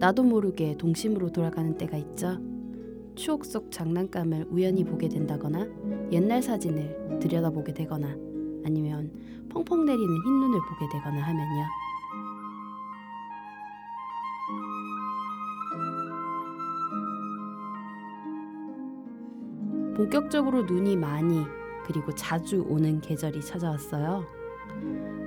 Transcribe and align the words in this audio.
나도 0.00 0.22
모르게 0.22 0.78
동심으로 0.78 1.30
돌아가는 1.30 1.76
때가 1.76 1.98
있죠. 1.98 2.38
추억 3.14 3.44
속 3.44 3.70
장난감을 3.70 4.46
우연히 4.48 4.82
보게 4.82 5.10
된다거나 5.10 5.68
옛날 6.10 6.42
사진을 6.42 7.18
들여다보게 7.20 7.74
되거나 7.74 8.08
아니면 8.64 9.12
펑펑 9.50 9.84
내리는 9.84 10.08
흰눈을 10.24 10.58
보게 10.70 10.88
되거나 10.90 11.20
하면요. 11.20 11.66
본격적으로 19.96 20.62
눈이 20.62 20.96
많이 20.96 21.44
그리고 21.84 22.14
자주 22.14 22.64
오는 22.66 23.02
계절이 23.02 23.42
찾아왔어요. 23.42 24.24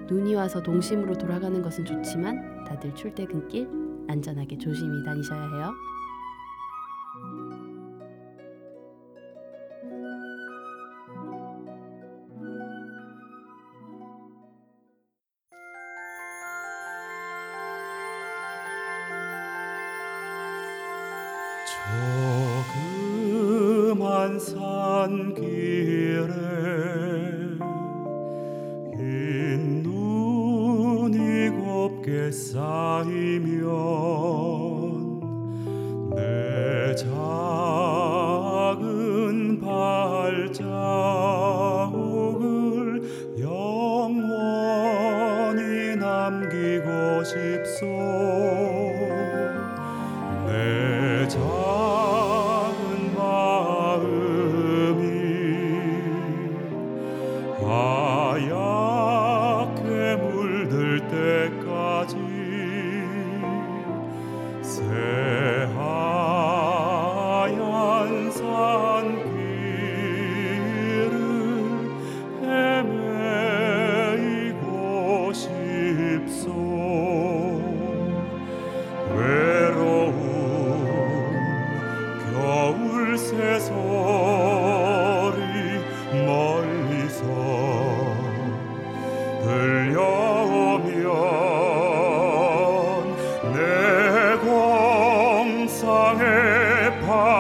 눈이 0.08 0.34
와서 0.34 0.64
동심으로 0.64 1.16
돌아가는 1.16 1.62
것은 1.62 1.86
좋지만 1.86 2.64
다들 2.64 2.96
출퇴근길 2.96 3.83
안전하게 4.08 4.58
조심히 4.58 5.04
다니셔야 5.04 5.50
해요. 5.56 5.74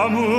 공상 0.10 0.33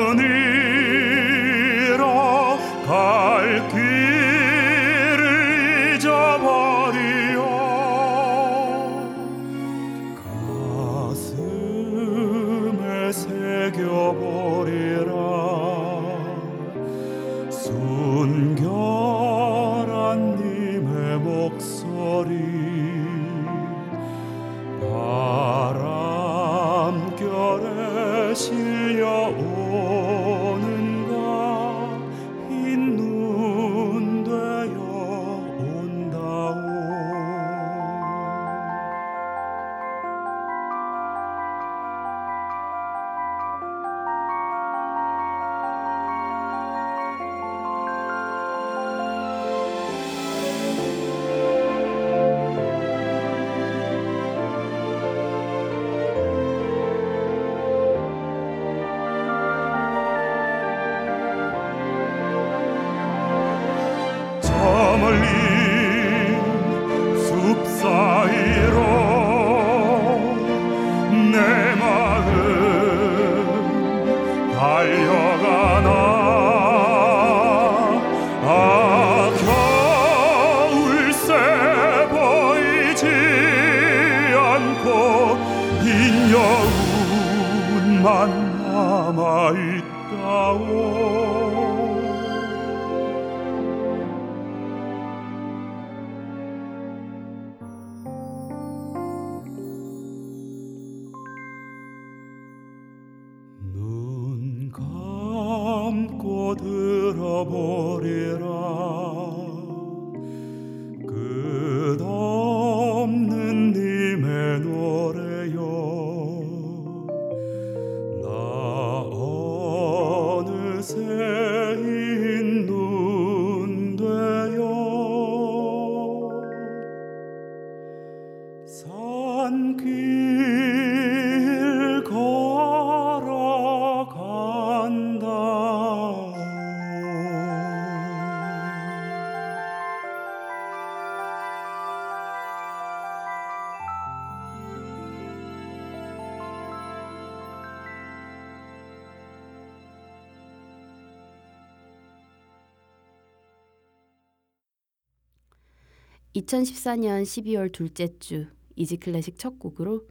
(2014년 156.44 157.22
12월) 157.22 157.72
둘째 157.72 158.18
주 158.18 158.46
이지 158.76 158.98
클래식 158.98 159.38
첫 159.38 159.58
곡으로 159.58 160.06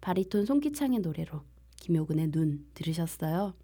바리톤 0.00 0.46
송기창의 0.46 1.00
노래로 1.00 1.42
김효근의 1.76 2.30
눈 2.30 2.66
들으셨어요. 2.74 3.54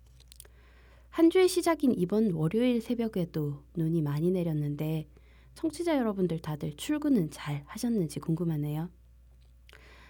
한 1.09 1.31
주의 1.31 1.49
시작인 1.49 1.93
이번 1.93 2.33
월요일 2.33 2.81
새벽에도 2.83 3.63
눈이 3.75 4.03
많이 4.03 4.31
내렸는데 4.31 5.09
청취자 5.55 5.97
여러분들 5.97 6.41
다들 6.41 6.77
출근은 6.77 7.31
잘 7.31 7.65
하셨는지 7.67 8.21
궁금하네요. 8.21 8.91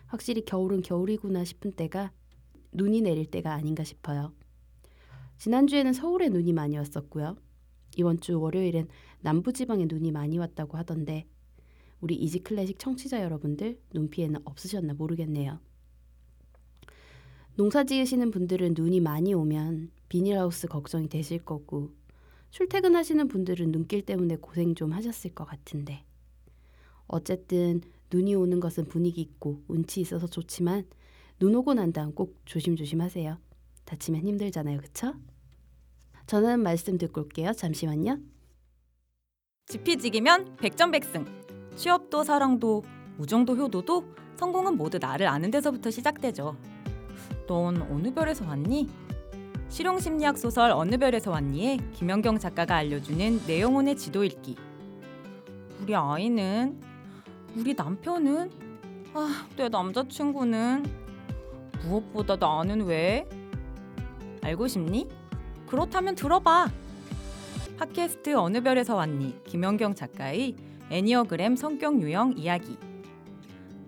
확실히 0.07 0.45
겨울은 0.45 0.83
겨울이구나 0.83 1.45
싶은 1.45 1.73
때가 1.73 2.13
눈이 2.73 3.03
내릴 3.03 3.27
때가 3.27 3.55
아닌가 3.55 3.85
싶어요. 3.85 4.33
지난주에는 5.39 5.93
서울에 5.93 6.29
눈이 6.29 6.53
많이 6.53 6.77
왔었고요. 6.77 7.37
이번 7.97 8.21
주 8.21 8.41
월요일엔 8.41 8.89
남부지방에 9.21 9.87
눈이 9.89 10.13
많이 10.13 10.39
왔다고 10.39 10.77
하던데 10.77 11.27
우리 12.01 12.15
이지클래식 12.15 12.79
청취자 12.79 13.23
여러분들 13.23 13.79
눈 13.93 14.09
피해는 14.09 14.41
없으셨나 14.45 14.95
모르겠네요. 14.95 15.61
농사 17.57 17.85
지으시는 17.85 18.31
분들은 18.31 18.75
눈이 18.77 19.01
많이 19.01 19.35
오면 19.35 19.91
비닐하우스 20.09 20.67
걱정이 20.67 21.09
되실 21.09 21.45
거고 21.45 21.91
출퇴근하시는 22.51 23.29
분들은 23.29 23.71
눈길 23.71 24.03
때문에 24.03 24.37
고생 24.37 24.75
좀 24.75 24.93
하셨을 24.93 25.35
것 25.35 25.45
같은데 25.45 26.05
어쨌든 27.07 27.81
눈이 28.13 28.35
오는 28.35 28.61
것은 28.61 28.87
분위기 28.87 29.21
있고 29.21 29.63
운치 29.69 30.01
있어서 30.01 30.27
좋지만 30.27 30.87
눈 31.39 31.55
오고 31.55 31.75
난 31.75 31.93
다음 31.93 32.13
꼭 32.13 32.41
조심조심 32.45 33.01
하세요. 33.01 33.39
다치면 33.85 34.27
힘들잖아요. 34.27 34.81
그쵸? 34.81 35.15
저는 36.27 36.61
말씀 36.61 36.99
듣고 36.99 37.23
올게요. 37.23 37.53
잠시만요. 37.53 38.19
지피지기면 39.67 40.57
백전백승. 40.57 41.40
취업도 41.77 42.25
사랑도 42.25 42.83
우정도 43.19 43.57
효도도 43.57 44.05
성공은 44.37 44.77
모두 44.77 44.99
나를 44.99 45.27
아는 45.27 45.51
데서부터 45.51 45.91
시작되죠. 45.91 46.57
넌 47.47 47.83
어느 47.91 48.13
별에서 48.13 48.47
왔니? 48.47 48.89
실용심리학 49.69 50.37
소설 50.39 50.73
어느 50.73 50.97
별에서 50.97 51.31
왔니에 51.31 51.79
김연경 51.93 52.39
작가가 52.39 52.77
알려주는 52.77 53.47
내 53.47 53.61
영혼의 53.61 53.97
지도 53.97 54.25
읽기. 54.25 54.57
우리 55.81 55.95
아이는 55.95 56.81
우리 57.57 57.75
남편은 57.75 58.51
아, 59.15 59.47
내 59.57 59.69
남자친구는 59.69 60.85
무엇보다 61.85 62.37
나는 62.37 62.83
왜? 62.83 63.29
알고 64.43 64.69
싶니? 64.69 65.09
그렇다면 65.67 66.15
들어봐. 66.15 66.69
팟캐스트 67.79 68.35
어느 68.35 68.63
별에서 68.63 68.97
왔니? 68.97 69.45
김연경 69.45 69.95
작가의 69.95 70.57
애니어그램 70.91 71.57
성격 71.57 72.03
유형 72.03 72.37
이야기. 72.37 72.77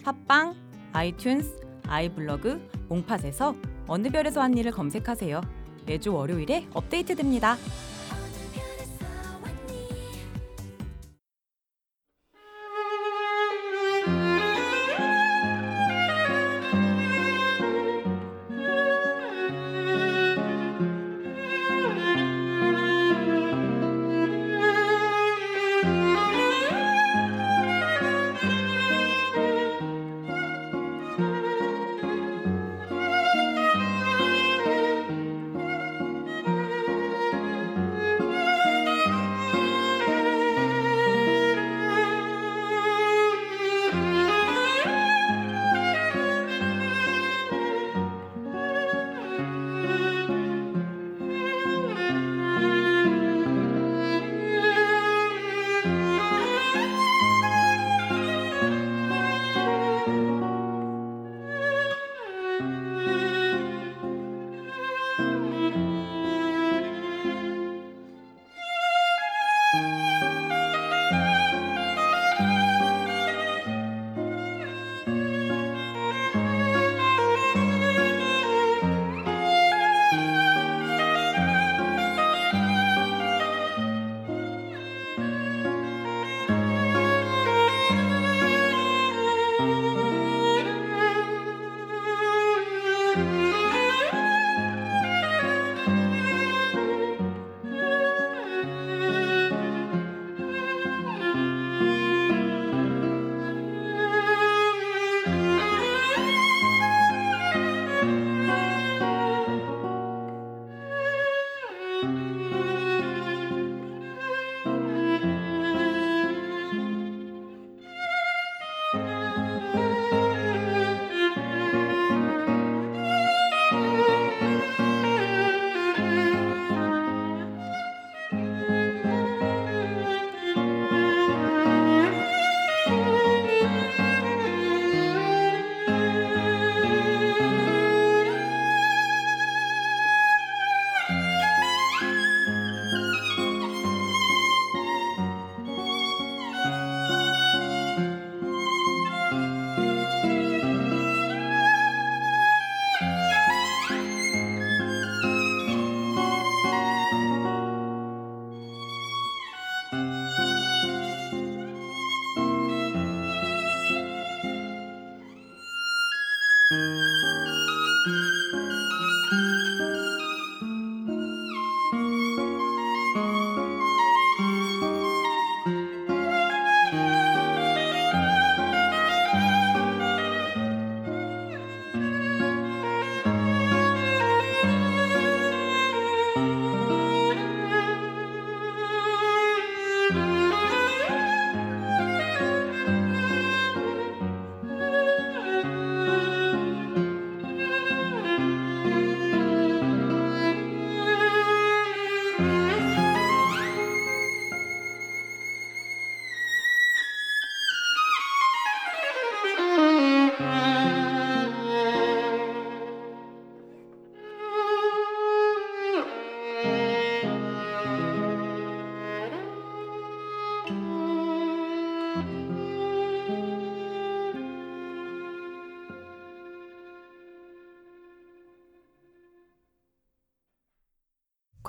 팟빵, 0.04 0.54
아이튠스, 0.92 1.62
아이블로그, 1.86 2.60
몽팟에서 2.88 3.54
어느 3.86 4.08
별에서 4.08 4.40
왔니를 4.40 4.72
검색하세요. 4.72 5.40
매주 5.86 6.14
월요일에 6.14 6.68
업데이트됩니다. 6.72 7.56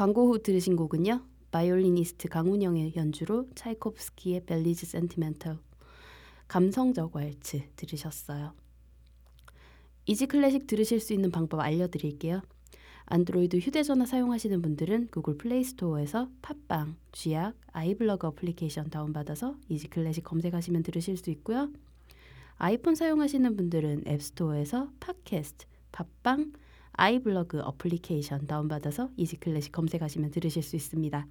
광고 0.03 0.27
후 0.27 0.43
들으신 0.43 0.75
곡은요. 0.75 1.21
바이올리니스트 1.51 2.27
강운영의 2.27 2.97
연주로 2.97 3.47
차이코프스키의 3.55 4.43
Valse 4.45 4.85
Sentimentale 4.85 5.57
감성적 6.49 7.15
왈츠 7.15 7.69
들으셨어요. 7.77 8.51
이지 10.05 10.25
클래식 10.25 10.67
들으실 10.67 10.99
수 10.99 11.13
있는 11.13 11.31
방법 11.31 11.61
알려드릴게요. 11.61 12.41
안드로이드 13.05 13.59
휴대전화 13.59 14.05
사용하시는 14.05 14.61
분들은 14.61 15.07
구글 15.09 15.37
플레이 15.37 15.63
스토어에서 15.63 16.27
팟빵, 16.41 16.97
쥐약, 17.13 17.55
아이블러그 17.71 18.27
어플리케이션 18.27 18.89
다운받아서 18.89 19.55
이지 19.69 19.87
클래식 19.87 20.25
검색하시면 20.25 20.83
들으실 20.83 21.15
수 21.15 21.29
있고요. 21.29 21.71
아이폰 22.57 22.95
사용하시는 22.95 23.55
분들은 23.55 24.03
앱스토어에서 24.05 24.91
팟캐스트, 24.99 25.65
팟빵, 25.93 26.51
아이블로그 26.93 27.59
어플리케이션 27.61 28.47
다운받아서 28.47 29.09
이지 29.17 29.37
클래식 29.37 29.71
검색하시면 29.71 30.31
들으실 30.31 30.63
수 30.63 30.75
있습니다. 30.75 31.27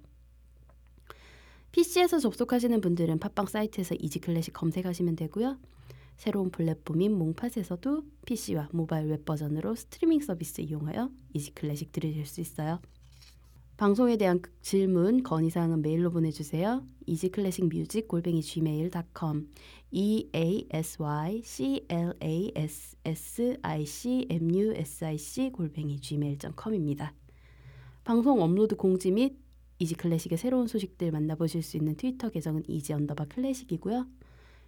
PC에서 1.71 2.19
접속하시는 2.19 2.79
분들은 2.81 3.19
팟빵 3.19 3.47
사이트에서 3.47 3.95
이지 3.95 4.19
클래식 4.19 4.53
검색하시면 4.53 5.15
되고요. 5.15 5.57
새로운 6.17 6.51
플랫폼인 6.51 7.17
몽팟에서도 7.17 8.03
PC와 8.25 8.69
모바일 8.71 9.07
웹 9.07 9.25
버전으로 9.25 9.75
스트리밍 9.75 10.21
서비스 10.21 10.61
이용하여 10.61 11.09
이지 11.33 11.53
클래식 11.55 11.91
들으실 11.91 12.25
수 12.25 12.41
있어요. 12.41 12.79
방송에 13.75 14.17
대한 14.17 14.39
질문, 14.61 15.23
건의사항은 15.23 15.81
메일로 15.81 16.11
보내주세요. 16.11 16.85
이지클래식뮤직 17.07 18.07
골뱅이 18.07 18.41
gmail.com 18.41 19.49
e 19.89 20.29
a 20.35 20.67
s 20.69 21.01
y 21.01 21.41
c 21.41 21.83
l 21.89 22.15
a 22.21 22.51
s 22.55 22.95
s 23.03 23.57
i 23.63 23.85
c 23.85 24.27
m 24.29 24.53
u 24.53 24.71
s 24.73 25.03
i 25.03 25.17
c 25.17 25.49
골뱅이 25.51 25.99
gmail.com입니다. 25.99 27.15
방송 28.03 28.43
업로드 28.43 28.75
공지 28.75 29.09
및 29.09 29.39
이지 29.79 29.95
클래식의 29.95 30.37
새로운 30.37 30.67
소식들 30.67 31.11
만나보실 31.11 31.63
수 31.63 31.75
있는 31.75 31.95
트위터 31.95 32.29
계정은 32.29 32.63
이지 32.67 32.93
언더바 32.93 33.25
클래식이고요. 33.25 34.05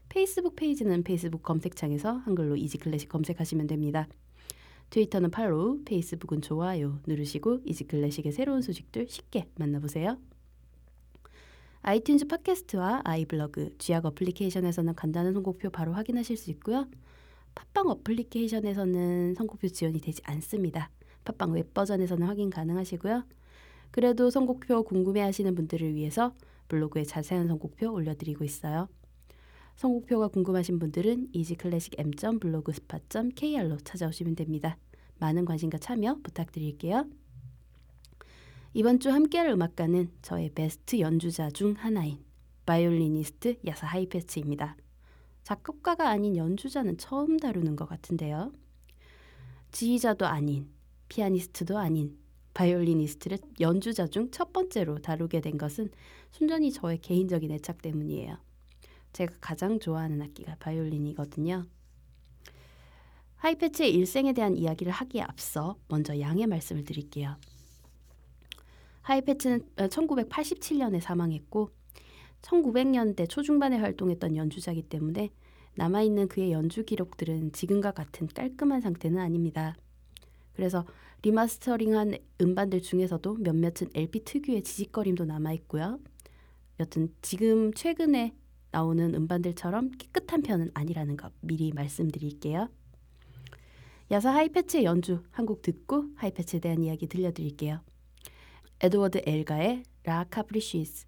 페이스북 0.09 0.55
페이지는 0.55 1.03
페이스북 1.03 1.43
검색창에서 1.43 2.12
한글로 2.12 2.55
이지 2.55 2.79
클래식 2.79 3.09
검색하시면 3.09 3.67
됩니다. 3.67 4.07
트위터는 4.89 5.32
팔로우, 5.32 5.84
페이스북은 5.84 6.42
좋아요 6.42 7.00
누르시고 7.06 7.62
이지 7.65 7.86
클래식의 7.86 8.32
새로운 8.32 8.62
소식들 8.62 9.08
쉽게 9.10 9.48
만나보세요. 9.56 10.18
아이튠즈 11.82 12.27
팟캐스트와 12.30 13.01
아이블로그, 13.04 13.77
쥐약 13.77 14.06
어플리케이션에서는 14.06 14.96
간단한 14.96 15.34
선곡표 15.34 15.70
바로 15.70 15.94
확인하실 15.94 16.36
수 16.36 16.50
있고요. 16.51 16.88
팟빵 17.54 17.89
어플리케이션에서는 17.89 19.36
선곡표 19.36 19.68
지원이 19.68 20.01
되지 20.01 20.22
않습니다. 20.25 20.89
팟빵 21.25 21.51
웹 21.54 21.74
버전에서는 21.74 22.25
확인 22.25 22.50
가능하시고요. 22.50 23.25
그래도 23.92 24.30
선곡표 24.30 24.84
궁금해하시는 24.84 25.54
분들을 25.56 25.94
위해서 25.94 26.34
블로그에 26.68 27.04
자세한 27.04 27.48
선곡표 27.48 27.92
올려드리고 27.92 28.44
있어요. 28.44 28.89
선곡표가 29.75 30.29
궁금하신 30.29 30.79
분들은 30.79 31.29
easyclassicm.blogspot.kr로 31.34 33.77
찾아오시면 33.84 34.36
됩니다. 34.36 34.77
많은 35.20 35.46
관심과 35.46 35.77
참여 35.79 36.20
부탁드릴게요. 36.24 37.05
이번 38.74 39.00
주 39.00 39.10
함께할 39.10 39.50
음악가는 39.50 40.12
저의 40.22 40.50
베스트 40.50 41.00
연주자 41.00 41.50
중 41.50 41.74
하나인 41.77 42.20
바이올리니스트 42.65 43.58
야사 43.67 43.88
하이페츠입니다. 43.88 44.75
작곡가가 45.44 46.10
아닌 46.10 46.36
연주자는 46.36 46.98
처음 46.98 47.38
다루는 47.38 47.75
것 47.75 47.88
같은데요. 47.88 48.51
지휘자도 49.72 50.25
아닌, 50.25 50.70
피아니스트도 51.10 51.77
아닌 51.77 52.17
바이올리니스트를 52.53 53.38
연주자 53.60 54.08
중 54.08 54.32
첫 54.32 54.51
번째로 54.51 55.00
다루게 55.00 55.41
된 55.41 55.58
것은 55.58 55.89
순전히 56.32 56.72
저의 56.72 56.98
개인적인 57.00 57.51
애착 57.51 57.82
때문이에요. 57.82 58.38
제가 59.15 59.34
가장 59.39 59.79
좋아하는 59.79 60.22
악기가 60.22 60.57
바이올린이거든요. 60.60 61.65
하이페츠의 63.38 63.94
일생에 63.93 64.34
대한 64.34 64.57
이야기를 64.57 64.91
하기에 64.91 65.22
앞서 65.22 65.77
먼저 65.88 66.19
양해 66.19 66.45
말씀을 66.45 66.84
드릴게요. 66.84 67.38
하이페츠는 69.03 69.70
1987년에 69.77 71.00
사망했고 71.00 71.69
1900년대 72.41 73.29
초중반에 73.29 73.77
활동했던 73.77 74.36
연주자이기 74.36 74.84
때문에 74.84 75.29
남아있는 75.75 76.27
그의 76.27 76.51
연주 76.51 76.84
기록들은 76.84 77.53
지금과 77.53 77.91
같은 77.91 78.27
깔끔한 78.27 78.81
상태는 78.81 79.17
아닙니다. 79.19 79.77
그래서 80.53 80.86
리마스터링한 81.22 82.17
음반들 82.41 82.81
중에서도 82.81 83.36
몇몇은 83.36 83.91
LP 83.93 84.25
특유의 84.25 84.63
지직거림도 84.63 85.24
남아있고요. 85.24 86.00
여튼 86.81 87.13
지금 87.22 87.74
최근에 87.74 88.36
나오는 88.75 89.15
음반들처럼 89.15 89.91
깨끗한 89.91 90.41
편은 90.41 90.72
아니라는 90.74 91.15
것 91.15 91.32
미리 91.39 91.72
말씀드릴게요. 91.72 92.70
야사 94.12 94.34
하이페츠의 94.34 94.84
연주 94.84 95.24
한 95.32 95.46
곡 95.46 95.62
듣고 95.62 96.10
하이페츠에 96.17 96.60
대한 96.60 96.84
이야기 96.84 97.08
들려드릴게요. 97.08 97.82
에드워드 98.82 99.22
엘가의 99.25 99.84
라 100.03 100.25
카프리시스 100.29 101.05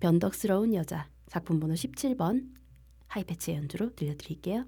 변덕스러운 0.00 0.74
여자 0.74 1.08
작품 1.28 1.60
번호 1.60 1.72
17번 1.72 2.50
하이페츠의 3.06 3.56
연주로 3.56 3.94
들려드릴게요. 3.94 4.66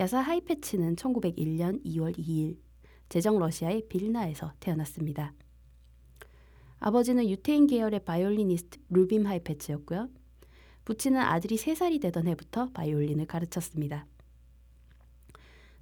야사 0.00 0.18
하이페츠는 0.20 0.96
1901년 0.96 1.84
2월 1.84 2.16
2일 2.16 2.56
제정 3.10 3.38
러시아의 3.38 3.86
빌나에서 3.90 4.54
태어났습니다. 4.58 5.34
아버지는 6.78 7.28
유태인 7.28 7.66
계열의 7.66 8.06
바이올리니스트 8.06 8.78
루빔 8.88 9.26
하이페츠였고요. 9.26 10.08
부친은 10.86 11.20
아들이 11.20 11.56
3살이 11.56 12.00
되던 12.00 12.28
해부터 12.28 12.70
바이올린을 12.72 13.26
가르쳤습니다. 13.26 14.06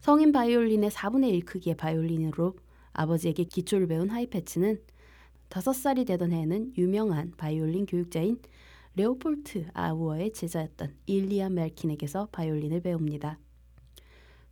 성인 0.00 0.32
바이올린의 0.32 0.90
4분의 0.90 1.28
1 1.34 1.44
크기의 1.44 1.76
바이올린으로 1.76 2.56
아버지에게 2.94 3.44
기초를 3.44 3.87
배운 3.87 4.10
하이페츠는 4.10 4.82
5살이 5.48 6.04
되던 6.08 6.32
해에는 6.32 6.72
유명한 6.76 7.30
바이올린 7.37 7.87
교육자인 7.87 8.40
레오폴트 8.96 9.68
아우어의 9.75 10.32
제자였던 10.32 10.96
일리아 11.06 11.48
말킨에게서 11.50 12.31
바이올린을 12.33 12.81
배웁니다. 12.81 13.38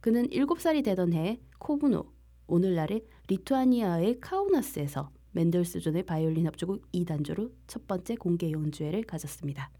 그는 0.06 0.28
7살이 0.28 0.84
되던 0.84 1.12
해에 1.14 1.40
코브노, 1.58 2.04
오늘날의 2.46 3.04
리투아니아의 3.26 4.20
카우나스에서 4.20 5.10
멘델스존의 5.32 6.04
바이올린 6.04 6.46
합주곡 6.46 6.92
2단조로 6.92 7.50
첫 7.66 7.88
번째 7.88 8.14
공개 8.14 8.52
연주회를 8.52 9.02
가졌습니다. 9.02 9.72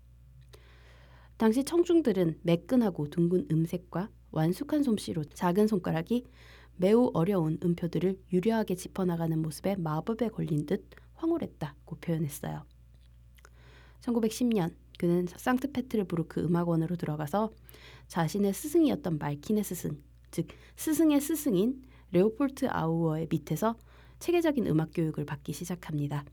당시 1.37 1.63
청중들은 1.63 2.41
매끈하고 2.43 3.09
둥근 3.09 3.47
음색과 3.53 4.11
완숙한 4.33 4.83
솜씨로 4.83 5.23
작은 5.27 5.69
손가락이 5.69 6.25
매우 6.75 7.13
어려운 7.15 7.61
음표들을 7.63 8.19
유려하게 8.33 8.75
짚어나가는 8.75 9.41
모습에 9.41 9.77
마법에 9.77 10.31
걸린 10.31 10.67
듯 10.67 10.91
황홀했다고 11.15 11.99
표현했어요. 12.01 12.65
1910년 14.01 14.75
그는 14.99 15.29
상트페테르부르크 15.29 16.41
음악원으로 16.41 16.97
들어가서 16.97 17.53
자신의 18.09 18.55
스승이었던 18.55 19.19
말킨의 19.19 19.63
스승, 19.63 20.03
즉 20.37 20.49
스승의 20.77 21.23
스승인 21.23 21.81
레오폴트 22.13 22.67
아우어의 22.69 23.29
밑에서 23.31 23.75
체계적인 24.19 24.67
음악 24.67 24.91
교육을 24.95 25.25
받기 25.25 25.55
시작합니다. 25.55 26.27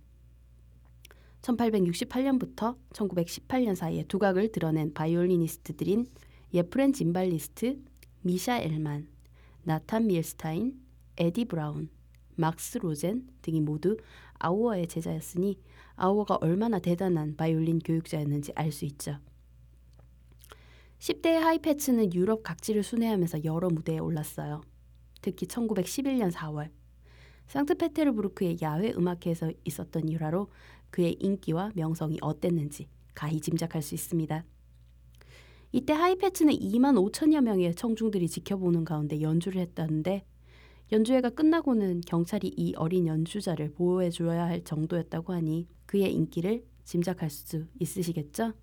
1868년부터 1.41 2.77
1918년 2.91 3.75
사이에 3.75 4.03
두각을 4.03 4.51
드러낸 4.51 4.93
바이올리니스트들인 4.93 6.07
예프렌 6.53 6.91
짐발리스트, 6.91 7.81
미샤 8.23 8.59
엘만, 8.59 9.07
나탄 9.63 10.07
밀스타인, 10.07 10.81
에디 11.15 11.45
브라운, 11.45 11.89
막스 12.35 12.79
로젠 12.79 13.25
등이 13.41 13.61
모두 13.61 13.95
아우어의 14.33 14.87
제자였으니 14.87 15.61
아우어가 15.95 16.39
얼마나 16.41 16.79
대단한 16.79 17.37
바이올린 17.37 17.79
교육자였는지 17.79 18.51
알 18.55 18.73
수 18.73 18.83
있죠. 18.83 19.17
10대의 21.03 21.33
하이패츠는 21.33 22.13
유럽 22.13 22.43
각지를 22.43 22.81
순회하면서 22.81 23.43
여러 23.43 23.67
무대에 23.67 23.99
올랐어요. 23.99 24.61
특히 25.21 25.45
1911년 25.47 26.31
4월 26.31 26.69
상트페테르부르크의 27.47 28.59
야외 28.61 28.93
음악회에서 28.95 29.51
있었던 29.65 30.07
일화로 30.07 30.47
그의 30.91 31.17
인기와 31.19 31.71
명성이 31.75 32.19
어땠는지 32.21 32.87
가히 33.13 33.41
짐작할 33.41 33.81
수 33.81 33.95
있습니다. 33.95 34.45
이때 35.73 35.91
하이패츠는 35.91 36.53
2만 36.53 37.11
5천여 37.11 37.41
명의 37.41 37.75
청중들이 37.75 38.29
지켜보는 38.29 38.85
가운데 38.85 39.19
연주를 39.19 39.59
했다는데 39.59 40.23
연주회가 40.93 41.31
끝나고는 41.31 41.99
경찰이 42.07 42.53
이 42.55 42.75
어린 42.75 43.07
연주자를 43.07 43.73
보호해 43.73 44.09
줘야 44.09 44.45
할 44.45 44.63
정도였다고 44.63 45.33
하니 45.33 45.67
그의 45.85 46.13
인기를 46.13 46.63
짐작할 46.85 47.29
수 47.29 47.65
있으시겠죠? 47.77 48.53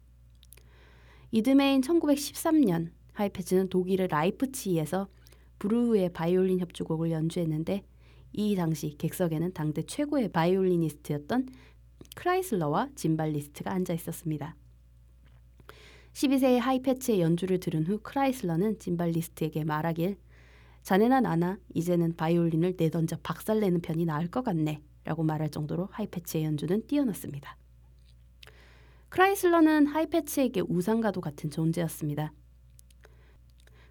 이듬해인 1.33 1.81
1913년 1.81 2.91
하이페츠는 3.13 3.69
독일의 3.69 4.09
라이프치히에서 4.09 5.09
브루흐의 5.61 6.13
바이올린 6.13 6.59
협주곡을 6.59 7.13
연주했는데 7.13 7.85
이 8.33 8.57
당시 8.57 8.97
객석에는 8.99 9.53
당대 9.53 9.83
최고의 9.83 10.31
바이올리니스트였던 10.33 11.49
크라이슬러와 12.17 12.89
짐발리스트가 12.97 13.73
앉아 13.73 13.95
있었습니다. 13.95 14.57
12세의 16.15 16.59
하이페츠의 16.59 17.21
연주를 17.21 17.61
들은 17.61 17.87
후 17.87 18.01
크라이슬러는 18.03 18.79
짐발리스트에게 18.79 19.65
말하길 19.65 20.17
자네나 20.83 21.21
나나 21.21 21.59
이제는 21.75 22.17
바이올린을 22.17 22.75
내던져 22.77 23.19
박살내는 23.23 23.83
편이 23.83 24.07
나을 24.07 24.29
것 24.29 24.43
같네 24.43 24.81
라고 25.05 25.23
말할 25.23 25.51
정도로 25.51 25.89
하이페츠의 25.93 26.45
연주는 26.45 26.87
뛰어났습니다. 26.87 27.57
크라이슬러는 29.11 29.87
하이페츠에게 29.87 30.63
우상과도 30.69 31.21
같은 31.21 31.51
존재였습니다. 31.51 32.33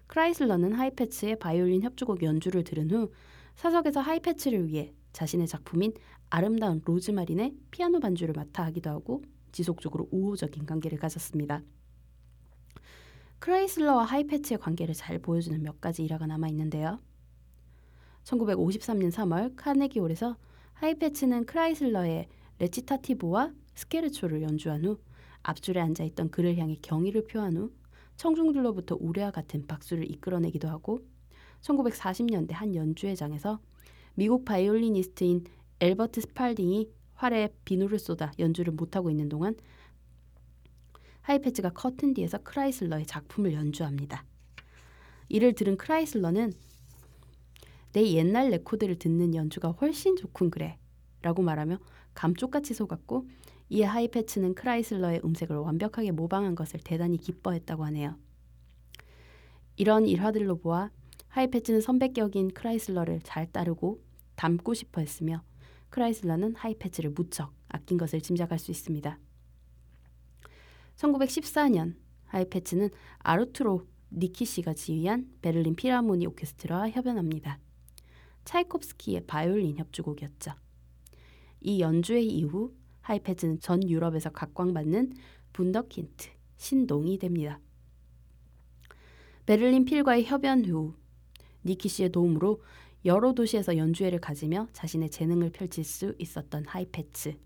크라이슬러는 0.06 0.72
하이페츠의 0.72 1.38
바이올린 1.38 1.82
협주곡 1.82 2.22
연주를 2.22 2.64
들은 2.64 2.90
후 2.90 3.12
사석에서 3.54 4.00
하이페츠를 4.00 4.66
위해 4.66 4.94
자신의 5.12 5.46
작품인 5.46 5.92
아름다운 6.30 6.80
로즈마린의 6.84 7.54
피아노 7.70 8.00
반주를 8.00 8.32
맡아 8.32 8.64
하기도 8.64 8.88
하고 8.88 9.22
지속적으로 9.52 10.08
우호적인 10.10 10.64
관계를 10.64 10.98
가졌습니다. 10.98 11.60
크라이슬러와 13.40 14.04
하이페츠의 14.04 14.58
관계를 14.58 14.94
잘 14.94 15.18
보여주는 15.18 15.62
몇 15.62 15.82
가지 15.82 16.02
일화가 16.02 16.26
남아 16.28 16.48
있는데요. 16.48 16.98
1953년 18.24 19.12
3월 19.12 19.52
카네기홀에서 19.54 20.36
하이페츠는 20.72 21.44
크라이슬러의 21.44 22.26
레치타티브와 22.58 23.52
스케르초를 23.74 24.42
연주한 24.42 24.84
후 24.84 24.98
앞줄에 25.42 25.80
앉아 25.80 26.04
있던 26.04 26.30
그를 26.30 26.56
향해 26.58 26.76
경의를 26.80 27.26
표한 27.26 27.56
후 27.56 27.72
청중들로부터 28.16 28.96
우레와 29.00 29.30
같은 29.30 29.66
박수를 29.66 30.10
이끌어내기도 30.10 30.68
하고 30.68 31.00
1940년대 31.62 32.52
한 32.52 32.74
연주회장에서 32.74 33.60
미국 34.14 34.44
바이올리니스트인 34.44 35.44
엘버트 35.80 36.20
스팔딩이 36.20 36.90
활에 37.14 37.48
비누를 37.64 37.98
쏟아 37.98 38.30
연주를 38.38 38.72
못하고 38.72 39.10
있는 39.10 39.28
동안 39.28 39.54
하이페츠가 41.22 41.70
커튼 41.70 42.14
뒤에서 42.14 42.38
크라이슬러의 42.38 43.06
작품을 43.06 43.52
연주합니다. 43.52 44.24
이를 45.28 45.54
들은 45.54 45.76
크라이슬러는 45.76 46.52
내 47.92 48.12
옛날 48.12 48.50
레코드를 48.50 48.98
듣는 48.98 49.34
연주가 49.34 49.70
훨씬 49.70 50.16
좋군 50.16 50.50
그래 50.50 50.78
라고 51.22 51.42
말하며 51.42 51.78
감쪽같이 52.14 52.74
속았고 52.74 53.28
이에 53.70 53.84
하이페츠는 53.84 54.56
크라이슬러의 54.56 55.20
음색을 55.24 55.56
완벽하게 55.56 56.10
모방한 56.10 56.56
것을 56.56 56.80
대단히 56.80 57.16
기뻐했다고 57.16 57.84
하네요. 57.86 58.16
이런 59.76 60.06
일화들로 60.06 60.58
보아 60.58 60.90
하이페츠는 61.28 61.80
선배격인 61.80 62.50
크라이슬러를 62.50 63.20
잘 63.22 63.50
따르고 63.50 64.02
닮고 64.34 64.74
싶어 64.74 65.00
했으며 65.00 65.42
크라이슬러는 65.90 66.56
하이페츠를 66.56 67.10
무척 67.10 67.52
아낀 67.68 67.96
것을 67.96 68.20
짐작할 68.20 68.58
수 68.58 68.72
있습니다. 68.72 69.18
1914년 70.96 71.94
하이페츠는 72.26 72.90
아르투로 73.18 73.86
니키시가 74.12 74.74
지휘한 74.74 75.30
베를린 75.42 75.76
피라모니 75.76 76.26
오케스트라와 76.26 76.90
협연합니다. 76.90 77.60
차이콥스키의 78.44 79.26
바이올린 79.26 79.76
협주곡이었죠. 79.78 80.54
이 81.60 81.80
연주회 81.80 82.20
이후 82.20 82.74
하이패츠는 83.10 83.60
전 83.60 83.88
유럽에서 83.88 84.30
각광받는 84.30 85.14
분더킨트 85.52 86.28
신동이 86.56 87.18
됩니다. 87.18 87.60
베를린 89.46 89.84
필과의 89.84 90.24
협연 90.24 90.64
후 90.64 90.94
니키 91.64 91.88
씨의 91.88 92.10
도움으로 92.12 92.62
여러 93.04 93.32
도시에서 93.32 93.76
연주회를 93.76 94.20
가지며 94.20 94.68
자신의 94.72 95.10
재능을 95.10 95.50
펼칠 95.50 95.84
수 95.84 96.14
있었던 96.18 96.66
하이패츠. 96.66 97.36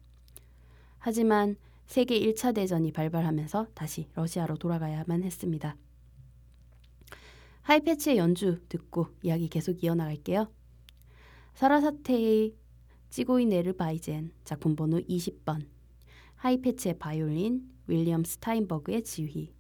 하지만 0.99 1.57
세계 1.87 2.19
1차 2.19 2.55
대전이 2.55 2.93
발발하면서 2.93 3.69
다시 3.75 4.09
러시아로 4.15 4.57
돌아가야만 4.57 5.23
했습니다. 5.23 5.77
하이페츠의 7.63 8.19
연주 8.19 8.61
듣고 8.69 9.09
이야기 9.23 9.49
계속 9.49 9.83
이어나갈게요. 9.83 10.51
사라사테의 11.55 12.55
찌고이네르 13.15 13.75
바이젠. 13.75 14.33
작품 14.43 14.75
번호 14.75 14.99
20번. 14.99 15.69
하이페츠의 16.35 16.99
바이올린 16.99 17.63
윌리엄 17.87 18.25
스타인버그의 18.25 19.05
지휘. 19.05 19.53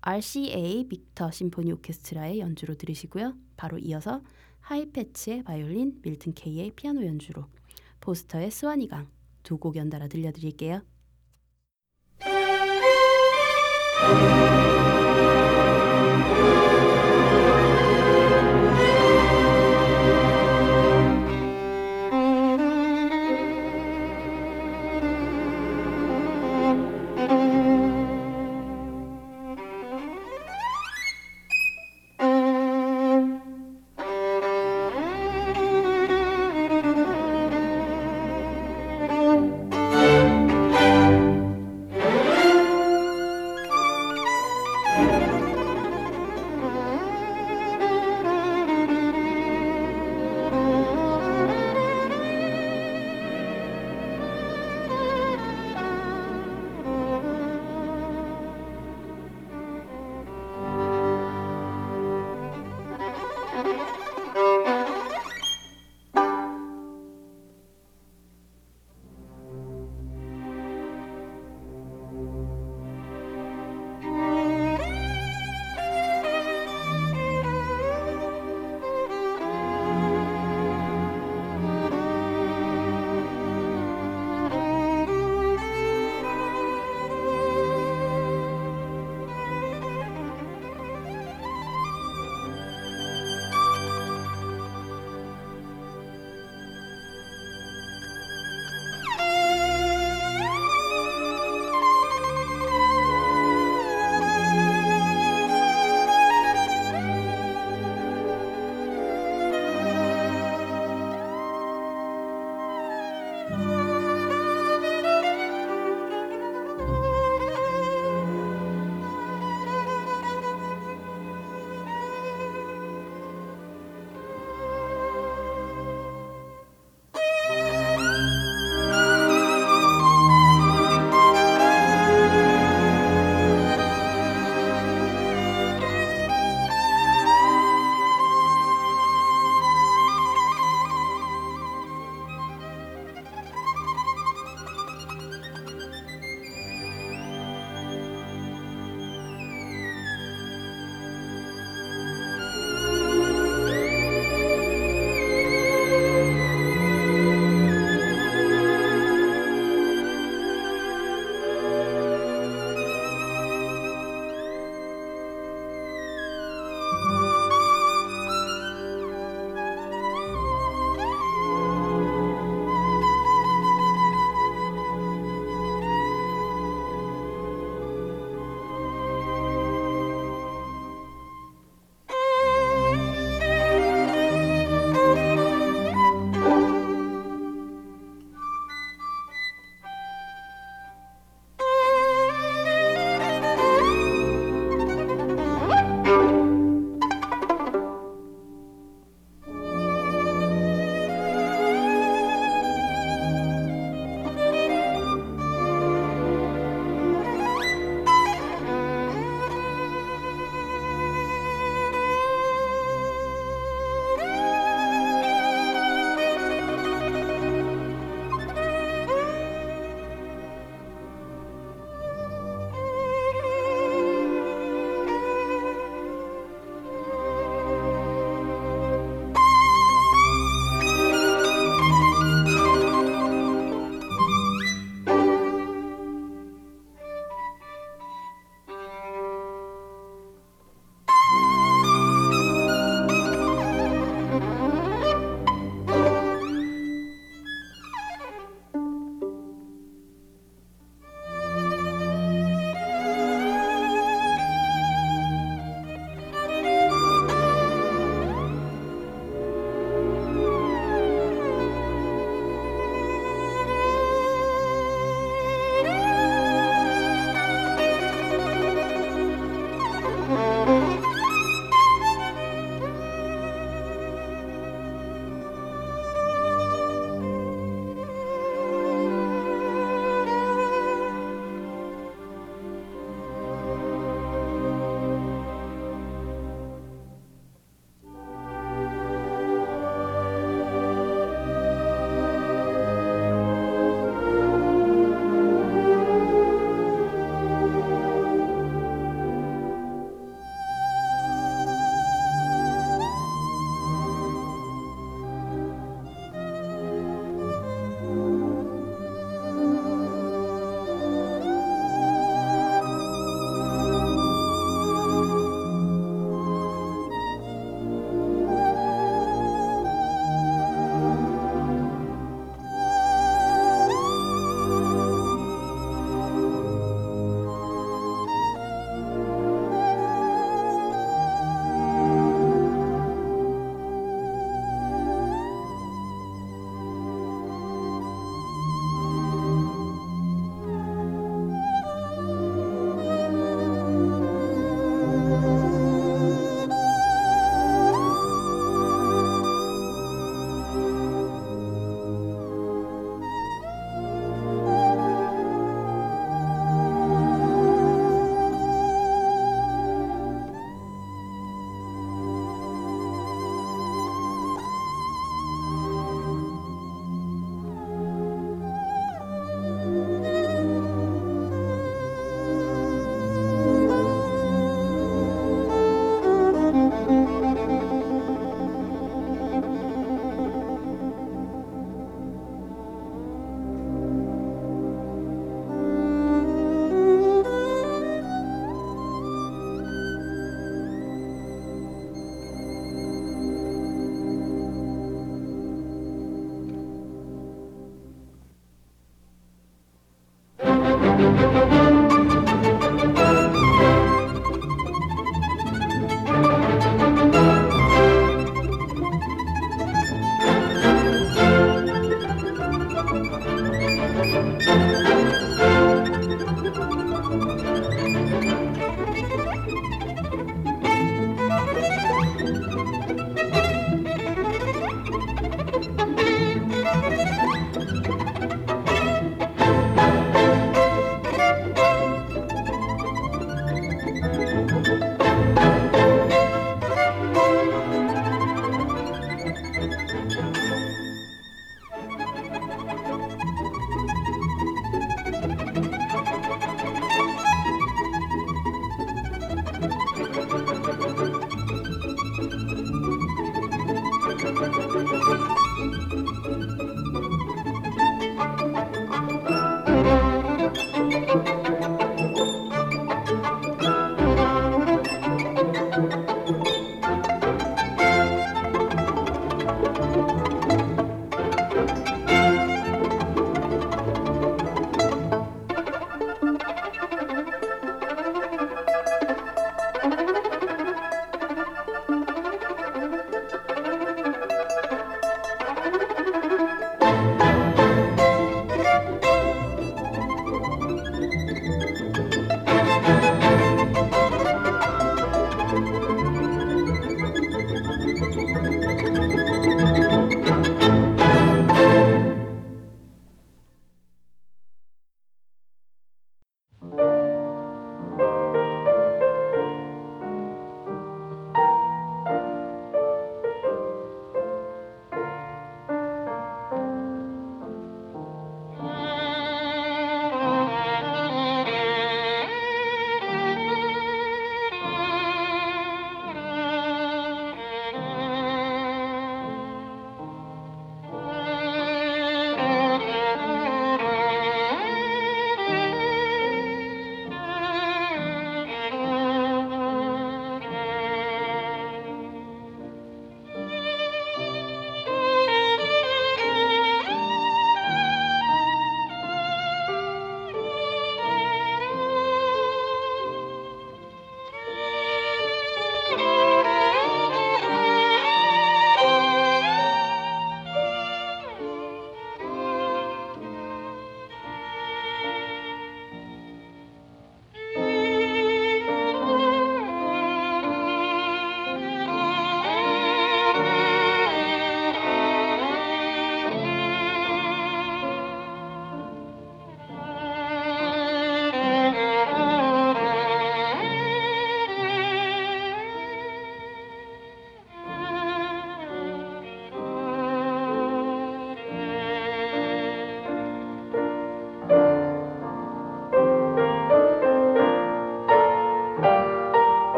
RCA 0.00 0.88
빅터 0.88 1.30
심포니 1.30 1.70
오케스트라의 1.70 2.40
연주로 2.40 2.74
들으시고요. 2.74 3.36
바로 3.56 3.78
이어서 3.78 4.22
하이페츠의 4.58 5.44
바이올린 5.44 6.00
밀튼 6.02 6.34
케이의 6.34 6.72
피아노 6.72 7.06
연주로. 7.06 7.46
포스터의 8.00 8.50
스와니강. 8.50 9.06
두 9.44 9.56
곡 9.56 9.76
연달아 9.76 10.08
들려드릴게요. 10.08 10.82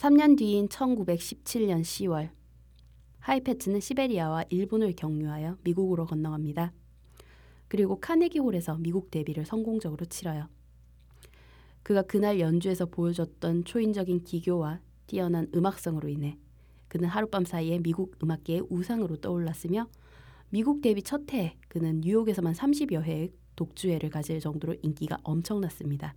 3년 0.00 0.38
뒤인 0.38 0.66
1917년 0.70 1.82
10월 1.82 2.30
하이패츠는 3.18 3.80
시베리아와 3.80 4.44
일본을 4.48 4.94
경유하여 4.96 5.58
미국으로 5.62 6.06
건너갑니다. 6.06 6.72
그리고 7.68 8.00
카네기 8.00 8.38
홀에서 8.38 8.78
미국 8.78 9.10
데뷔를 9.10 9.44
성공적으로 9.44 10.06
치러요. 10.06 10.48
그가 11.82 12.00
그날 12.00 12.40
연주에서 12.40 12.86
보여줬던 12.86 13.66
초인적인 13.66 14.24
기교와 14.24 14.80
뛰어난 15.06 15.50
음악성으로 15.54 16.08
인해 16.08 16.38
그는 16.88 17.06
하룻밤 17.06 17.44
사이에 17.44 17.78
미국 17.78 18.16
음악계의 18.22 18.68
우상으로 18.70 19.16
떠올랐으며 19.16 19.86
미국 20.48 20.80
데뷔 20.80 21.02
첫 21.02 21.30
해에 21.30 21.58
그는 21.68 22.00
뉴욕에서만 22.00 22.54
30여 22.54 23.02
회의 23.02 23.34
독주회를 23.54 24.08
가질 24.08 24.40
정도로 24.40 24.76
인기가 24.80 25.18
엄청났습니다. 25.24 26.14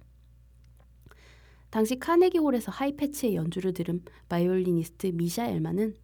당시 1.73 1.97
카네기 1.97 2.38
홀에서 2.38 2.71
하이페츠의 2.71 3.36
연주를 3.36 3.73
들은 3.73 4.03
바이올리니스트 4.29 5.07
미샤 5.07 5.47
엘만은 5.47 5.95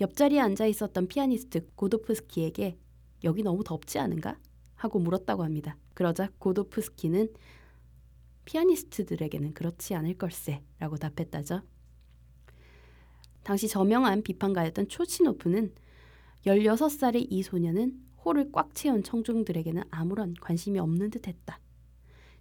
옆자리에 0.00 0.40
앉아 0.40 0.66
있었던 0.66 1.06
피아니스트 1.06 1.64
고도프스키에게 1.76 2.76
여기 3.22 3.44
너무 3.44 3.62
덥지 3.62 4.00
않은가? 4.00 4.36
하고 4.74 4.98
물었다고 4.98 5.44
합니다. 5.44 5.76
그러자 5.94 6.32
고도프스키는 6.40 7.28
피아니스트들에게는 8.46 9.54
그렇지 9.54 9.94
않을 9.94 10.18
걸세 10.18 10.64
라고 10.80 10.96
답했다죠. 10.96 11.62
당시 13.44 13.68
저명한 13.68 14.24
비판가였던 14.24 14.88
초치노프는 14.88 15.72
16살의 16.46 17.28
이 17.30 17.44
소년은 17.44 17.96
홀을 18.24 18.50
꽉 18.50 18.74
채운 18.74 19.04
청중들에게는 19.04 19.84
아무런 19.88 20.34
관심이 20.40 20.80
없는 20.80 21.10
듯 21.10 21.28
했다. 21.28 21.60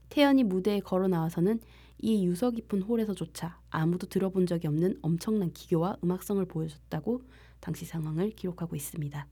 태연이 0.09 0.43
무대에 0.43 0.79
걸어 0.79 1.07
나와서는 1.07 1.59
이 1.99 2.25
유서 2.25 2.51
깊은 2.51 2.81
홀에서조차 2.83 3.59
아무도 3.69 4.07
들어본 4.07 4.47
적이 4.47 4.67
없는 4.67 4.99
엄청난 5.01 5.51
기교와 5.51 5.97
음악성을 6.03 6.43
보여줬다고 6.45 7.21
당시 7.59 7.85
상황을 7.85 8.31
기록하고 8.31 8.75
있습니다. 8.75 9.27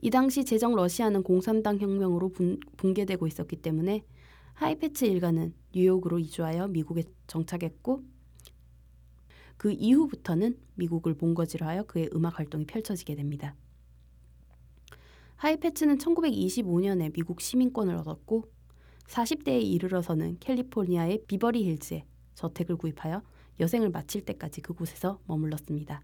이 0.00 0.10
당시 0.10 0.44
제정 0.44 0.76
러시아는 0.76 1.22
공산당 1.22 1.78
혁명으로 1.78 2.28
분, 2.28 2.60
붕괴되고 2.76 3.26
있었기 3.26 3.56
때문에 3.56 4.04
하이패츠 4.54 5.04
일가는 5.06 5.54
뉴욕으로 5.74 6.18
이주하여 6.18 6.68
미국에 6.68 7.04
정착했고 7.26 8.02
그 9.56 9.72
이후부터는 9.72 10.56
미국을 10.76 11.14
본거지로 11.14 11.66
하여 11.66 11.82
그의 11.82 12.10
음악 12.14 12.38
활동이 12.38 12.64
펼쳐지게 12.66 13.16
됩니다. 13.16 13.56
하이페츠는 15.36 15.98
1925년에 15.98 17.12
미국 17.12 17.40
시민권을 17.40 17.96
얻었고 17.96 18.44
40대에 19.08 19.62
이르러서는 19.62 20.38
캘리포니아의 20.38 21.24
비버리 21.26 21.64
힐즈에 21.64 22.04
저택을 22.34 22.76
구입하여 22.76 23.22
여생을 23.58 23.90
마칠 23.90 24.24
때까지 24.24 24.60
그곳에서 24.60 25.18
머물렀습니다. 25.26 26.02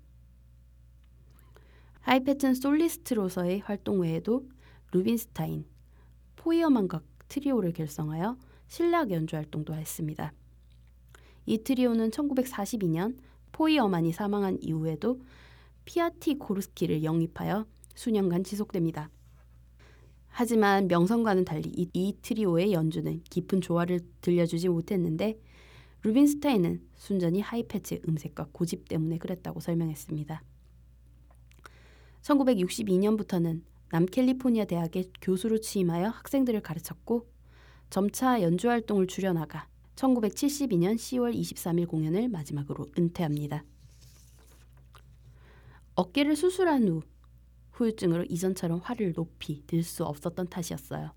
하이페츠는 2.01 2.55
솔리스트로서의 2.55 3.61
활동 3.61 4.01
외에도 4.01 4.49
루빈스타인, 4.93 5.65
포이어만과 6.37 7.03
트리오를 7.29 7.73
결성하여 7.73 8.37
실내악 8.67 9.11
연주 9.11 9.37
활동도 9.37 9.75
했습니다. 9.75 10.33
이 11.47 11.59
트리오는 11.59 12.11
1942년 12.11 13.17
포이어만이 13.53 14.13
사망한 14.13 14.59
이후에도 14.61 15.21
피아티 15.85 16.35
고르스키를 16.39 17.05
영입하여 17.05 17.67
수년간 17.95 18.45
지속됩니다. 18.45 19.11
하지만 20.37 20.89
명성과는 20.89 21.45
달리 21.45 21.69
이, 21.69 21.89
이 21.93 22.17
트리오의 22.21 22.73
연주는 22.73 23.23
깊은 23.31 23.61
조화를 23.61 24.01
들려주지 24.21 24.69
못했는데 24.69 25.41
루빈스타인은 26.03 26.83
순전히 26.97 27.41
하이패치 27.41 28.03
음색과 28.09 28.49
고집 28.51 28.89
때문에 28.89 29.19
그랬다고 29.19 29.61
설명했습니다. 29.61 30.43
1962년부터는 32.23 33.63
남캘리포니아 33.91 34.65
대학의 34.65 35.13
교수로 35.23 35.61
취임하여 35.61 36.09
학생들을 36.09 36.63
가르쳤고 36.63 37.29
점차 37.89 38.43
연주 38.43 38.69
활동을 38.69 39.07
줄여나가 39.07 39.69
1972년 39.95 40.97
10월 40.97 41.33
23일 41.33 41.87
공연을 41.87 42.29
마지막으로 42.29 42.87
은퇴합니다. 42.99 43.65
어깨를 45.95 46.35
수술한 46.35 46.89
후 46.89 47.03
후유증으로 47.75 48.25
이전처럼 48.29 48.81
활을 48.81 49.13
높이 49.13 49.63
들 49.67 49.83
수 49.83 50.05
없었던 50.05 50.49
탓이었어요. 50.49 51.13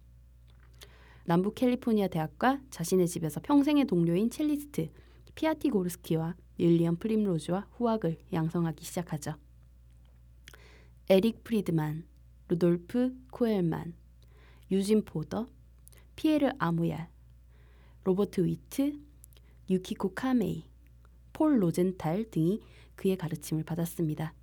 남부 1.26 1.54
캘리포니아 1.54 2.08
대학과 2.08 2.62
자신의 2.70 3.08
집에서 3.08 3.40
평생의 3.42 3.86
동료인 3.86 4.30
첼리스트 4.30 4.90
피아티고르스키와 5.36 6.36
윌리엄 6.58 6.96
프림로즈와 6.98 7.68
후학을 7.74 8.18
양성하기 8.34 8.84
시작하죠. 8.84 9.36
에릭 11.10 11.44
프리드만, 11.44 12.06
루돌프 12.48 13.16
코엘만, 13.32 13.94
유진 14.72 15.04
포더, 15.06 15.48
피에르 16.16 16.50
아모얄, 16.58 17.10
로버트 18.04 18.44
위트, 18.46 19.00
유키코 19.70 20.16
카메이, 20.16 20.64
폴 21.34 21.62
로젠탈 21.62 22.32
등이 22.32 22.62
그의 22.96 23.16
가르침을 23.16 23.64
받았습니다. 23.64 24.34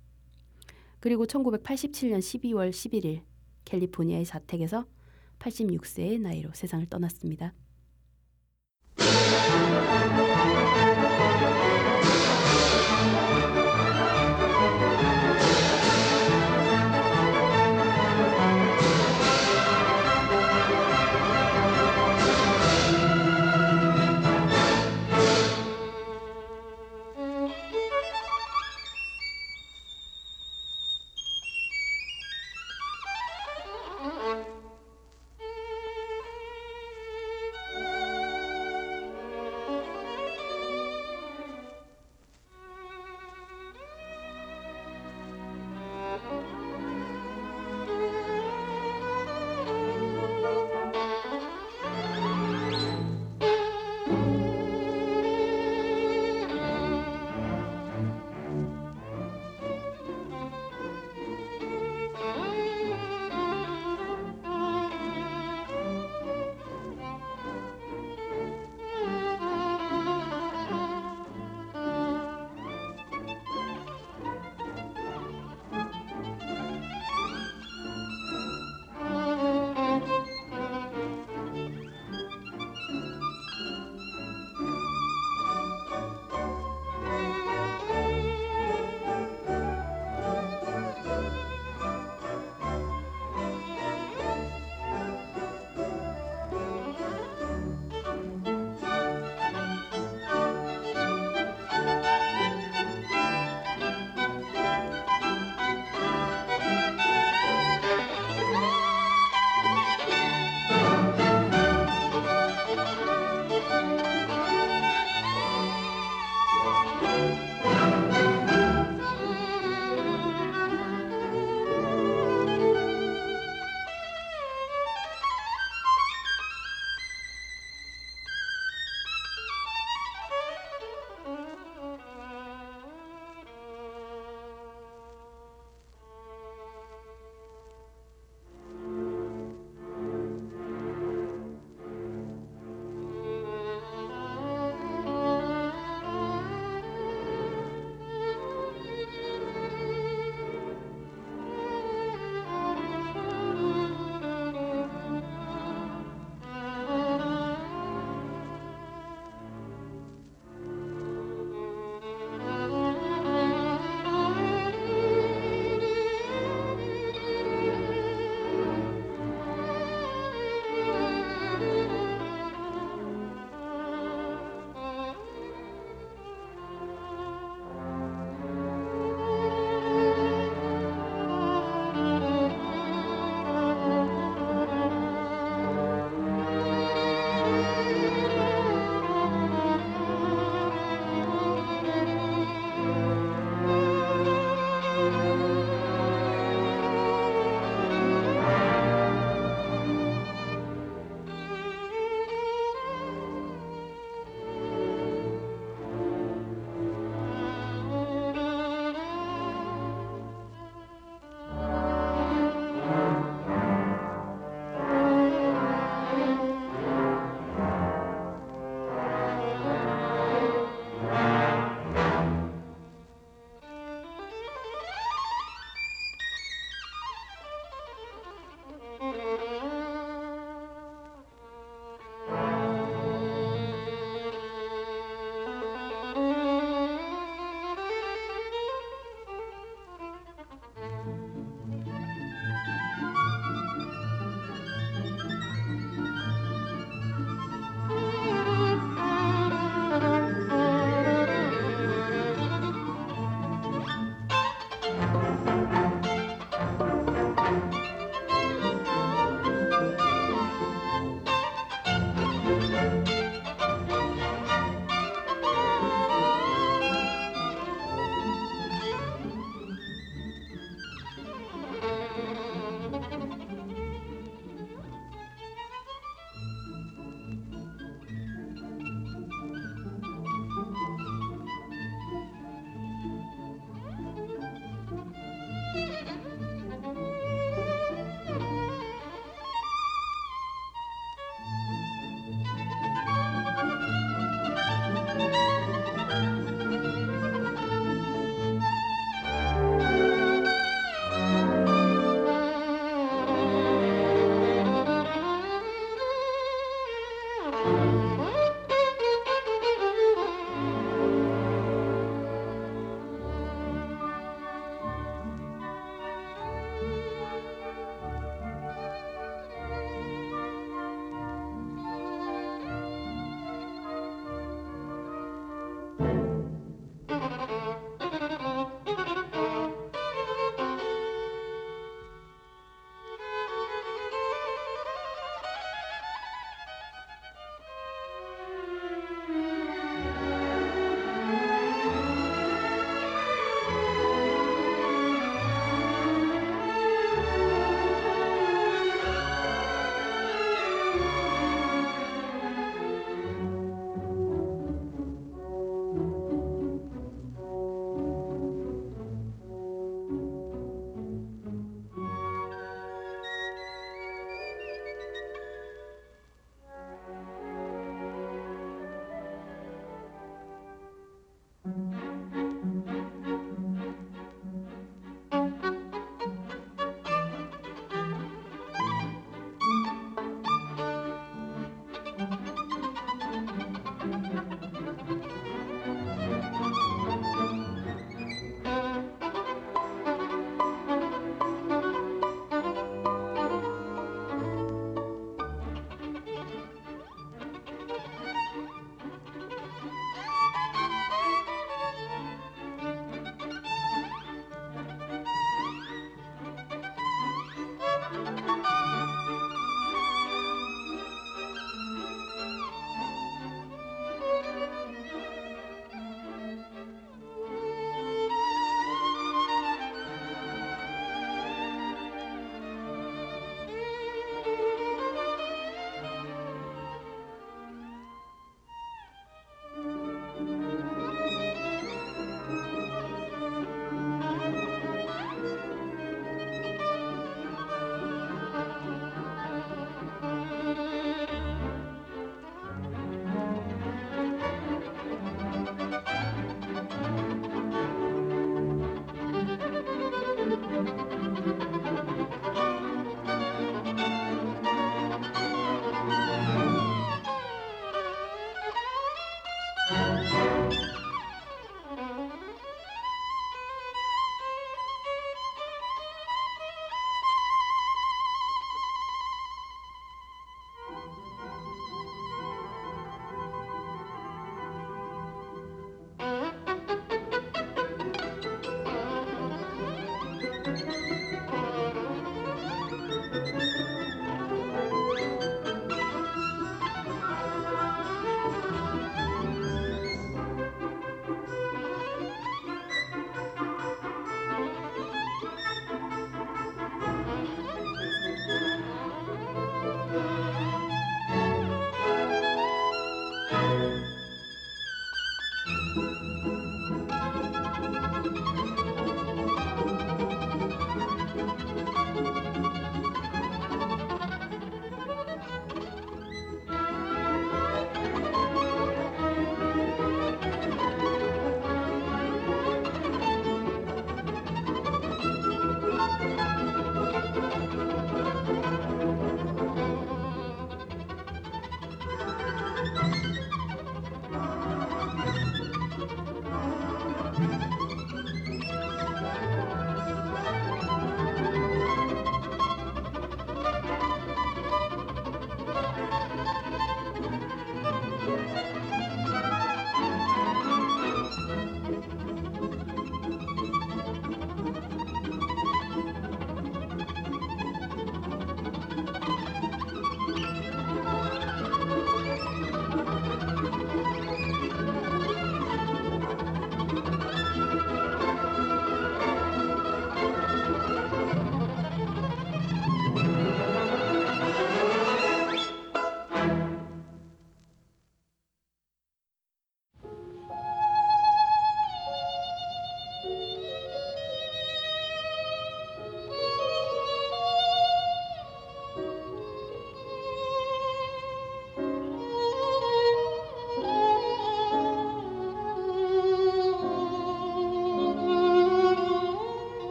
그리고 1.05 1.27
1987년 1.27 2.17
12월 2.17 2.71
11일 2.71 3.21
캘리포니아의 3.65 4.25
자택에서 4.25 4.87
86세의 5.37 6.19
나이로 6.19 6.49
세상을 6.55 6.83
떠났습니다. 6.87 7.53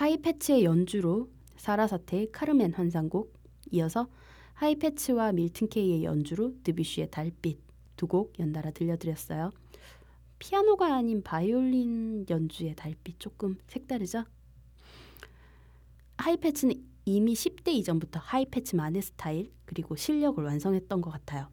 하이패치의 0.00 0.64
연주로 0.64 1.28
사라사테의 1.56 2.32
카르멘 2.32 2.72
환상곡, 2.72 3.34
이어서 3.72 4.08
하이패치와 4.54 5.32
밀튼 5.32 5.68
케이의 5.68 6.04
연주로 6.04 6.54
드뷔시의 6.62 7.10
달빛 7.10 7.58
두 7.96 8.06
곡 8.06 8.32
연달아 8.38 8.70
들려드렸어요. 8.70 9.50
피아노가 10.38 10.94
아닌 10.94 11.22
바이올린 11.22 12.24
연주의 12.30 12.74
달빛 12.74 13.20
조금 13.20 13.58
색다르죠? 13.66 14.24
하이패치는 16.16 16.82
이미 17.04 17.34
10대 17.34 17.68
이전부터 17.68 18.20
하이패치만의 18.20 19.02
스타일 19.02 19.52
그리고 19.66 19.96
실력을 19.96 20.42
완성했던 20.42 21.02
것 21.02 21.10
같아요. 21.10 21.48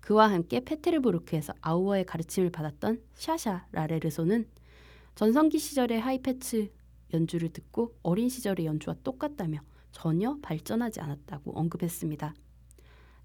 그와 0.00 0.30
함께 0.30 0.60
페테르부르크에서 0.60 1.52
아우어의 1.60 2.06
가르침을 2.06 2.48
받았던 2.48 3.02
샤샤 3.16 3.66
라레르소는 3.72 4.48
전성기 5.14 5.58
시절의 5.58 6.00
하이페츠 6.00 6.79
연주를 7.12 7.50
듣고 7.50 7.94
어린 8.02 8.28
시절의 8.28 8.66
연주와 8.66 8.96
똑같다며 9.02 9.60
전혀 9.92 10.38
발전하지 10.40 11.00
않았다고 11.00 11.52
언급했습니다. 11.58 12.34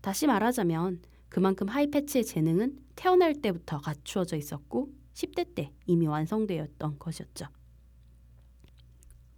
다시 0.02 0.28
말하자면 0.28 1.02
그만큼 1.30 1.68
하이페츠의 1.68 2.26
재능은 2.26 2.80
태어날 2.96 3.34
때부터 3.34 3.80
갖추어져 3.80 4.38
있었고 4.38 4.90
10대 5.14 5.56
때 5.56 5.72
이미 5.86 6.08
완성되었던 6.08 7.00
것이었죠. 7.00 7.48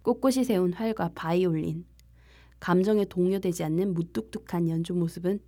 꼿꼿이 0.02 0.44
세운 0.44 0.72
활과 0.72 1.10
바이올린, 1.14 1.84
감정에 2.60 3.04
동요되지 3.04 3.64
않는 3.64 3.94
무뚝뚝한 3.94 4.68
연주 4.68 4.94
모습은 4.94 5.40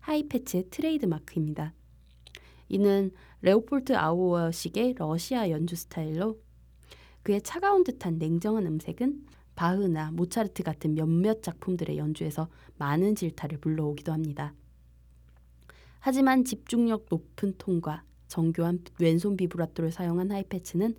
하이페츠의 0.00 0.66
트레이드 0.70 1.06
마크입니다. 1.06 1.74
이는 2.68 3.10
레오폴트 3.40 3.96
아우어식의 3.96 4.94
러시아 4.98 5.50
연주 5.50 5.76
스타일로 5.76 6.38
그의 7.28 7.42
차가운 7.42 7.84
듯한 7.84 8.16
냉정한 8.16 8.64
음색은 8.64 9.26
바흐나 9.54 10.12
모차르트 10.12 10.62
같은 10.62 10.94
몇몇 10.94 11.42
작품들의 11.42 11.98
연주에서 11.98 12.48
많은 12.78 13.16
질타를 13.16 13.58
불러오기도 13.58 14.12
합니다. 14.12 14.54
하지만 16.00 16.46
집중력 16.46 17.04
높은 17.10 17.52
톤과 17.58 18.02
정교한 18.28 18.82
왼손 18.98 19.36
비브라토를 19.36 19.92
사용한 19.92 20.30
하이패치는 20.30 20.96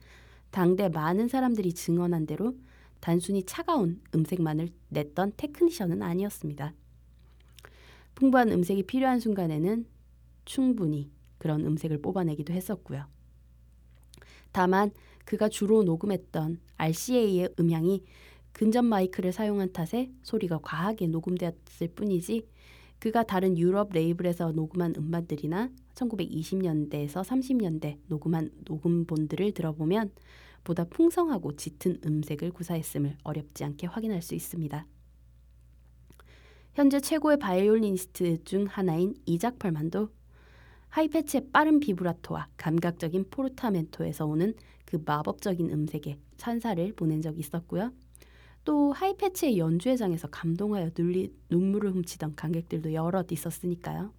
당대 0.52 0.88
많은 0.88 1.30
사람들이 1.30 1.74
증언한 1.74 2.28
대로 2.28 2.56
단순히 3.00 3.42
차가운 3.42 4.00
음색만을 4.14 4.70
냈던 4.90 5.34
테크니션은 5.36 6.04
아니었습니다. 6.04 6.76
풍부한 8.14 8.52
음색이 8.52 8.84
필요한 8.84 9.20
순간에는 9.20 9.88
충분히 10.46 11.10
그런 11.40 11.66
음색을 11.66 12.04
뽑아내기도 12.04 12.54
했었고요. 12.54 13.08
다만 14.52 14.92
그가 15.30 15.48
주로 15.48 15.84
녹음했던 15.84 16.58
RCA의 16.78 17.50
음향이 17.60 18.04
근접 18.52 18.84
마이크를 18.84 19.32
사용한 19.32 19.74
탓에 19.74 20.10
소리가 20.24 20.58
과하게 20.64 21.06
녹음되었을 21.06 21.90
뿐이지 21.94 22.48
그가 22.98 23.22
다른 23.22 23.56
유럽 23.56 23.94
레이블에서 23.94 24.54
녹음한 24.54 24.96
음반들이나 24.98 25.70
1920년대에서 25.94 27.24
30년대 27.24 28.00
녹음한 28.08 28.50
녹음본들을 28.66 29.52
들어보면 29.52 30.10
보다 30.64 30.84
풍성하고 30.86 31.56
짙은 31.56 32.00
음색을 32.04 32.50
구사했음을 32.50 33.18
어렵지 33.24 33.64
않게 33.64 33.86
확인할 33.86 34.24
수 34.24 34.34
있습니다. 34.34 34.88
현재 36.74 37.00
최고의 37.00 37.38
바이올리니스트 37.38 38.46
중 38.46 38.66
하나인 38.68 39.14
이작 39.28 39.60
펄만도 39.60 40.10
하이페츠의 40.90 41.50
빠른 41.52 41.80
비브라토와 41.80 42.48
감각적인 42.58 43.26
포르타멘토에서 43.30 44.26
오는 44.26 44.56
그 44.90 45.00
마법적인 45.06 45.70
음색에 45.70 46.18
찬사를 46.38 46.94
보낸 46.96 47.22
적이 47.22 47.42
있었고요. 47.42 47.94
또 48.66 48.92
하이페츠의 48.92 49.60
연주회장에서 49.60 50.30
감동하여 50.30 50.90
눈리, 50.96 51.32
눈물을 51.50 51.92
훔치던 51.92 52.36
관객들도 52.36 52.94
여럿 52.94 53.32
있었으니까요. 53.32 54.12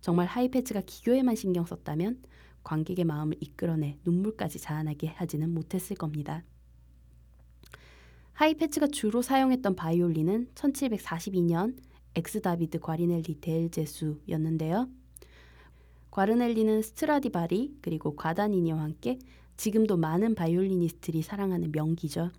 정말 0.00 0.26
하이페츠가 0.26 0.82
기교에만 0.86 1.34
신경 1.34 1.66
썼다면 1.66 2.22
관객의 2.62 3.04
마음을 3.04 3.36
이끌어내 3.40 3.98
눈물까지 4.04 4.60
자아내게 4.60 5.08
하지는 5.08 5.52
못했을 5.52 5.96
겁니다. 5.96 6.44
하이페츠가 8.34 8.86
주로 8.86 9.22
사용했던 9.22 9.74
바이올린은 9.74 10.50
1742년 10.54 11.76
엑스 12.14 12.40
다비드 12.40 12.78
과르넬리 12.78 13.40
델 13.40 13.70
제수였는데요. 13.70 14.88
과르넬리는 16.12 16.80
스트라디바리 16.82 17.78
그리고 17.82 18.14
과다니니와 18.14 18.80
함께 18.80 19.18
지금도 19.60 19.98
많은 19.98 20.34
바이올리니스트들이 20.36 21.20
사랑하는 21.20 21.70
명기죠. 21.70 22.30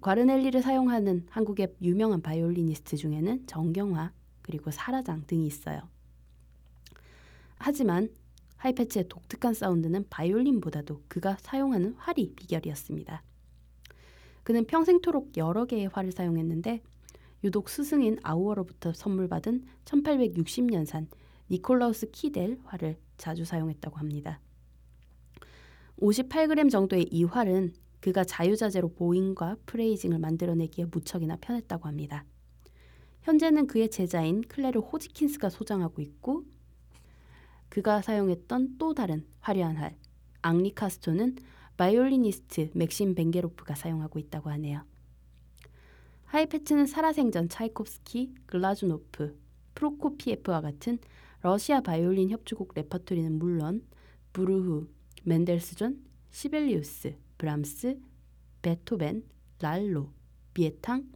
과르넬리를 0.00 0.62
사용하는 0.62 1.26
한국의 1.28 1.74
유명한 1.82 2.22
바이올리니스트 2.22 2.96
중에는 2.96 3.46
정경화 3.46 4.14
그리고 4.40 4.70
사라장 4.70 5.24
등이 5.26 5.46
있어요. 5.46 5.82
하지만 7.58 8.08
하이페츠의 8.56 9.08
독특한 9.10 9.52
사운드는 9.52 10.06
바이올린보다도 10.08 11.02
그가 11.08 11.36
사용하는 11.42 11.92
활이 11.98 12.32
비결이었습니다. 12.36 13.22
그는 14.44 14.64
평생토록 14.64 15.36
여러 15.36 15.66
개의 15.66 15.88
활을 15.88 16.12
사용했는데 16.12 16.80
유독 17.44 17.68
스승인 17.68 18.16
아우어로부터 18.22 18.94
선물받은 18.94 19.66
1860년산 19.84 21.08
니콜라우스 21.50 22.10
키텔 22.12 22.58
활을 22.64 22.96
자주 23.18 23.44
사용했다고 23.44 23.98
합니다. 23.98 24.40
58g 26.00 26.70
정도의 26.70 27.08
이 27.10 27.24
활은 27.24 27.72
그가 28.00 28.24
자유자재로 28.24 28.90
보잉과 28.94 29.56
프레이징을 29.66 30.18
만들어내기에 30.18 30.86
무척이나 30.86 31.36
편했다고 31.40 31.88
합니다. 31.88 32.24
현재는 33.22 33.66
그의 33.66 33.90
제자인 33.90 34.42
클레르 34.42 34.80
호지킨스가 34.80 35.50
소장하고 35.50 36.00
있고 36.02 36.44
그가 37.68 38.00
사용했던 38.00 38.76
또 38.78 38.94
다른 38.94 39.26
화려한 39.40 39.76
활 39.76 39.96
앙리 40.40 40.72
카스토는 40.74 41.36
바이올리니스트 41.76 42.70
맥심 42.74 43.14
벤게로프가 43.14 43.74
사용하고 43.74 44.18
있다고 44.18 44.50
하네요. 44.50 44.84
하이페츠는 46.24 46.86
살아생전 46.86 47.48
차이콥스키, 47.48 48.34
글라주노프, 48.46 49.38
프로코피에프와 49.74 50.60
같은 50.60 50.98
러시아 51.40 51.80
바이올린 51.80 52.30
협주곡 52.30 52.72
레퍼토리는 52.74 53.38
물론 53.38 53.82
부르흐, 54.32 54.88
멘델스존, 55.28 56.02
시벨리우스, 56.30 57.14
브람스, 57.36 58.00
베토벤, 58.62 59.24
랄로, 59.60 60.10
비에탕, 60.54 61.06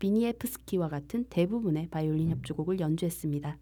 비니에프스키와 0.00 0.88
같은 0.88 1.24
대부분의 1.30 1.88
바이올린 1.88 2.30
협주곡을 2.30 2.80
연주했습니다. 2.80 3.56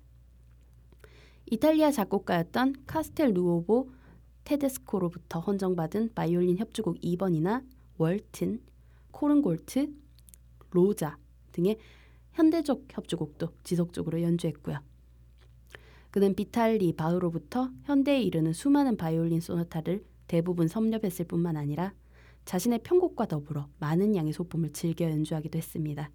이탈리아 1.50 1.90
작곡가였던 1.90 2.84
카스텔 2.86 3.34
루오보 3.34 3.90
테데스코로부터 4.44 5.40
헌정받은 5.40 6.14
바이올린 6.14 6.56
협주곡 6.56 7.02
2번이나 7.02 7.62
월튼, 7.98 8.62
코른골트, 9.10 9.92
로자 10.70 11.18
등의 11.52 11.76
현대적 12.32 12.86
협주곡도 12.88 13.48
지속적으로 13.62 14.22
연주했고요. 14.22 14.80
그는 16.14 16.36
비탈리 16.36 16.92
바흐로부터 16.92 17.72
현대에 17.82 18.22
이르는 18.22 18.52
수많은 18.52 18.96
바이올린 18.96 19.40
소나타를 19.40 20.04
대부분 20.28 20.68
섭렵했을 20.68 21.24
뿐만 21.24 21.56
아니라 21.56 21.92
자신의 22.44 22.84
편곡과 22.84 23.26
더불어 23.26 23.68
많은 23.80 24.14
양의 24.14 24.32
소품을 24.32 24.72
즐겨 24.72 25.10
연주하기도 25.10 25.58
했습니다. 25.58 26.12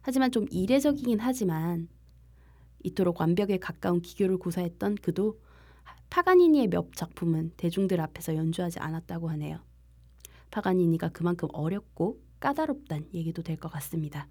하지만 0.00 0.32
좀 0.32 0.46
이례적이긴 0.50 1.20
하지만 1.20 1.88
이토록 2.82 3.20
완벽에 3.20 3.58
가까운 3.58 4.00
기교를 4.00 4.38
구사했던 4.38 4.94
그도 4.94 5.38
파가니니의 6.08 6.68
몇 6.68 6.94
작품은 6.94 7.52
대중들 7.58 8.00
앞에서 8.00 8.34
연주하지 8.34 8.78
않았다고 8.78 9.28
하네요. 9.28 9.60
파가니니가 10.50 11.10
그만큼 11.10 11.48
어렵고 11.52 12.18
까다롭단 12.40 13.08
얘기도 13.12 13.42
될 13.42 13.58
것 13.58 13.70
같습니다. 13.72 14.26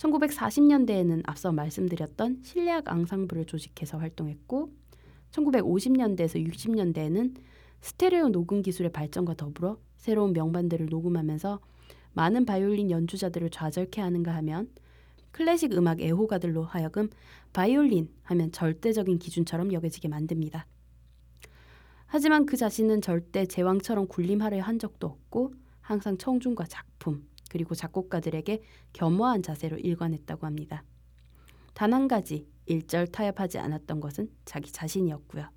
1940년대에는 0.00 1.22
앞서 1.26 1.52
말씀드렸던 1.52 2.40
실내악 2.42 2.88
앙상블을 2.88 3.44
조직해서 3.44 3.98
활동했고 3.98 4.72
1950년대에서 5.30 6.44
60년대에는 6.48 7.34
스테레오 7.82 8.30
녹음 8.30 8.62
기술의 8.62 8.92
발전과 8.92 9.34
더불어 9.34 9.78
새로운 9.96 10.32
명반들을 10.32 10.86
녹음하면서 10.86 11.60
많은 12.12 12.46
바이올린 12.46 12.90
연주자들을 12.90 13.50
좌절케 13.50 14.00
하는가 14.00 14.34
하면 14.36 14.70
클래식 15.32 15.72
음악 15.74 16.00
애호가들로 16.00 16.64
하여금 16.64 17.08
바이올린 17.52 18.08
하면 18.22 18.50
절대적인 18.52 19.18
기준처럼 19.18 19.72
여겨지게 19.72 20.08
만듭니다. 20.08 20.66
하지만 22.06 22.46
그 22.46 22.56
자신은 22.56 23.02
절대 23.02 23.46
제왕처럼 23.46 24.08
군림하려 24.08 24.62
한 24.62 24.78
적도 24.78 25.06
없고 25.06 25.54
항상 25.80 26.18
청중과 26.18 26.64
작품 26.64 27.28
그리고 27.50 27.74
작곡가들에게 27.74 28.62
겸허한 28.94 29.42
자세로 29.42 29.76
일관했다고 29.76 30.46
합니다. 30.46 30.84
단 31.74 31.92
한 31.92 32.08
가지 32.08 32.48
일절 32.66 33.08
타협하지 33.08 33.58
않았던 33.58 34.00
것은 34.00 34.30
자기 34.44 34.70
자신이었고요. 34.72 35.48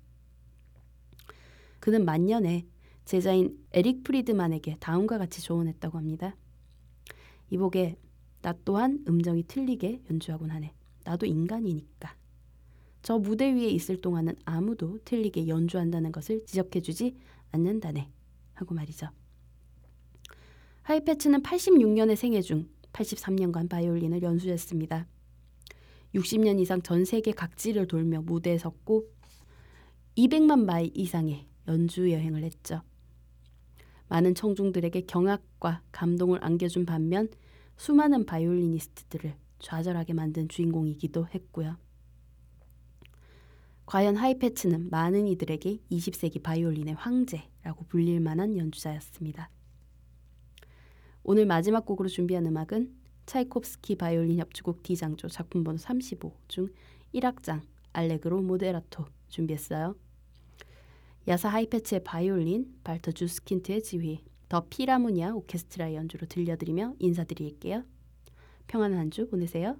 그는 1.80 2.04
만년에 2.04 2.66
제자인 3.04 3.56
에릭 3.72 4.02
프리드만에게 4.02 4.76
다음과 4.80 5.18
같이 5.18 5.42
조언했다고 5.42 5.96
합니다. 5.96 6.36
이복에 7.50 7.96
나 8.42 8.54
또한 8.64 9.04
음정이 9.06 9.44
틀리게 9.44 10.02
연주하곤 10.10 10.50
하네. 10.50 10.74
나도 11.04 11.26
인간이니까. 11.26 12.16
저 13.02 13.18
무대 13.18 13.52
위에 13.54 13.68
있을 13.68 14.00
동안은 14.00 14.34
아무도 14.44 14.98
틀리게 15.04 15.46
연주한다는 15.46 16.10
것을 16.10 16.44
지적해주지 16.46 17.16
않는다네 17.52 18.10
하고 18.54 18.74
말이죠. 18.74 19.08
하이패츠는 20.84 21.42
86년의 21.42 22.14
생애 22.14 22.42
중 22.42 22.68
83년간 22.92 23.70
바이올린을 23.70 24.22
연주했습니다. 24.22 25.06
60년 26.14 26.60
이상 26.60 26.82
전 26.82 27.06
세계 27.06 27.32
각지를 27.32 27.88
돌며 27.88 28.20
무대에 28.20 28.58
섰고 28.58 29.06
200만 30.16 30.64
마일 30.64 30.90
이상의 30.94 31.46
연주 31.68 32.12
여행을 32.12 32.44
했죠. 32.44 32.82
많은 34.08 34.34
청중들에게 34.34 35.06
경악과 35.06 35.82
감동을 35.90 36.44
안겨준 36.44 36.84
반면 36.84 37.30
수많은 37.76 38.26
바이올리니스트들을 38.26 39.34
좌절하게 39.60 40.12
만든 40.12 40.48
주인공이기도 40.48 41.28
했고요. 41.34 41.78
과연 43.86 44.16
하이패츠는 44.16 44.90
많은 44.90 45.26
이들에게 45.28 45.78
20세기 45.90 46.42
바이올린의 46.42 46.94
황제라고 46.94 47.86
불릴 47.86 48.20
만한 48.20 48.58
연주자였습니다. 48.58 49.50
오늘 51.24 51.46
마지막 51.46 51.86
곡으로 51.86 52.08
준비한 52.08 52.44
음악은 52.46 52.92
차이콥스키 53.24 53.96
바이올린 53.96 54.38
협주곡 54.38 54.82
D장조 54.82 55.28
작품 55.28 55.64
번호 55.64 55.78
35 55.78 56.32
중 56.48 56.68
1악장 57.14 57.62
알레그로 57.94 58.42
모데라토 58.42 59.06
준비했어요. 59.28 59.96
야사 61.26 61.48
하이패츠의 61.48 62.04
바이올린, 62.04 62.74
발터 62.84 63.12
주스킨트의 63.12 63.82
지휘, 63.82 64.22
더 64.50 64.66
피라모니아 64.68 65.32
오케스트라의 65.34 65.94
연주로 65.96 66.26
들려드리며 66.26 66.96
인사드릴게요. 66.98 67.84
평안한 68.66 68.98
한 68.98 69.10
주 69.10 69.26
보내세요. 69.28 69.78